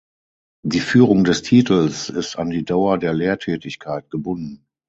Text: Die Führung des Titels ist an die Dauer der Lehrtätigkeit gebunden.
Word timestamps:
Die 0.63 0.79
Führung 0.79 1.23
des 1.25 1.43
Titels 1.43 2.09
ist 2.09 2.35
an 2.35 2.49
die 2.49 2.65
Dauer 2.65 2.97
der 2.97 3.13
Lehrtätigkeit 3.13 4.09
gebunden. 4.09 4.65